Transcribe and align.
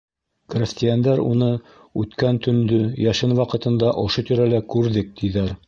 Крәҫтиәндәр 0.53 1.21
уны 1.25 1.49
үткән 2.03 2.41
төндө, 2.47 2.81
йәшен 3.05 3.39
ваҡытында 3.43 3.93
ошо 4.07 4.27
тирәлә 4.31 4.67
күрҙек, 4.75 5.17
тиҙәр. 5.23 5.57